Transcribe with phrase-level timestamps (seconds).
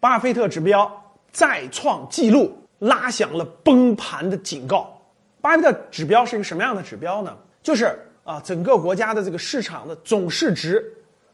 [0.00, 0.90] 巴菲特指标
[1.30, 4.98] 再创纪录，拉响了崩盘的警告。
[5.42, 7.36] 巴菲特指标是一个什么样的指标呢？
[7.62, 10.82] 就是啊，整个国家的这个市场的总市值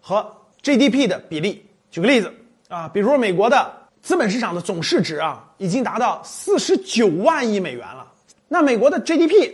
[0.00, 0.26] 和
[0.62, 1.64] GDP 的比例。
[1.92, 2.32] 举个例子
[2.68, 8.12] 啊，比如美国的资本市场的总市值啊，已经达到四十九万亿美元了。
[8.48, 9.52] 那美国的 GDP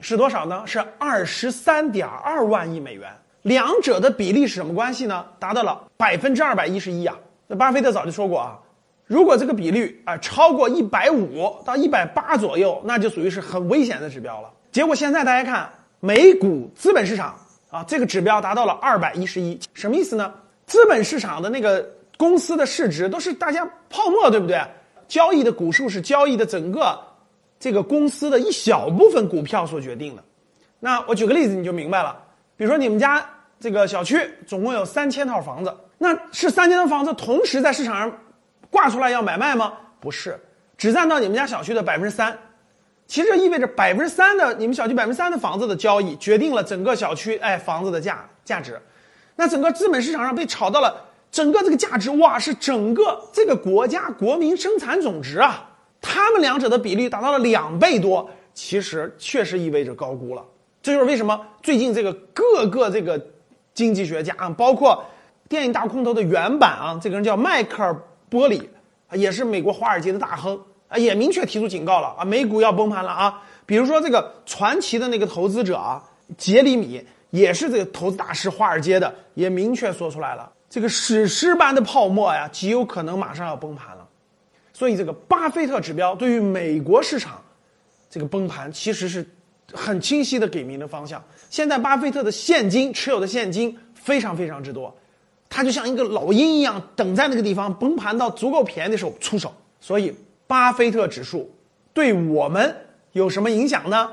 [0.00, 0.66] 是多少呢？
[0.66, 3.08] 是二十三点二万亿美元。
[3.42, 5.24] 两者的比例是什么关系呢？
[5.38, 7.16] 达到了百分之二百一十一啊！
[7.48, 8.58] 那巴菲特早就说过啊，
[9.06, 14.50] 如果这个比率啊超过一百五到一百八左右，那就属于是很危险的指标了。
[14.70, 17.34] 结果现在大家看美股资本市场
[17.70, 20.32] 啊，这个指标达到了二百一十一，什么意思呢？
[20.66, 21.88] 资本市场的那个
[22.18, 24.60] 公司的市值都是大家泡沫，对不对？
[25.08, 27.00] 交易的股数是交易的整个
[27.58, 30.22] 这个公司的一小部分股票所决定的。
[30.78, 32.14] 那我举个例子你就明白了。
[32.58, 33.26] 比如说你们家
[33.60, 38.18] 这个小区总共有三千套房子，那是三千套房子同时在市场上
[38.70, 39.72] 挂出来要买卖吗？
[40.00, 40.38] 不是，
[40.76, 42.36] 只占到你们家小区的百分之三。
[43.06, 48.78] 其实这意味着百分之三的你们小区百分之三的房子的交易决定了整个小区哎房子的价价值。
[49.34, 50.94] 那整个资本市场上被炒到了
[51.30, 55.68] 整个这个价值哇，是整个这个国家国民生产总值啊，
[56.00, 60.44] 他们两者的比例达到了两倍多，其实确实意味着高估了。
[60.82, 63.18] 这就是为什么最近这个各个这个
[63.74, 65.04] 经济学家啊，包括
[65.48, 67.92] 电影大空头的原版啊，这个人叫迈克尔·
[68.28, 68.68] 波里
[69.08, 73.42] 啊，也是美国华尔街的大亨啊，也明确提出警告了啊，美股要崩盘了啊。
[73.64, 76.02] 比如说这个传奇的那个投资者啊，
[76.36, 84.06] 杰里米也是这个投资大师，华尔街的也明确说出来了，这个史诗般的泡沫呀，极有可能马上要崩盘了。
[84.72, 87.40] 所以这个巴菲特指标对于美国市场
[88.10, 89.24] 这个崩盘其实是。
[89.72, 91.22] 很清晰的给明了方向。
[91.50, 94.96] 现在巴菲特的现金持有的现金非常非常之多，
[95.48, 99.54] 他就像一个老鹰一样等在那个地方，崩盘到足够便宜的时候出手。
[99.80, 100.14] 所以，
[100.46, 101.54] 巴菲特指数
[101.92, 102.76] 对我们
[103.12, 104.10] 有什么影响呢？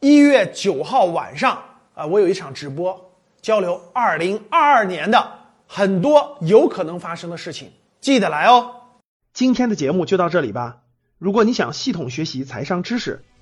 [0.00, 1.62] 一月九号晚上
[1.94, 5.32] 啊，我有一场直播交流二零二二年的
[5.66, 8.76] 很多有可能发生的事情，记得来哦。
[9.32, 10.78] 今天的节目就到这里吧。
[11.18, 13.22] 如果你想系统学习财商知识，